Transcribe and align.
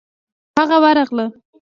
هغه 0.57 0.77
ورغله. 0.83 1.25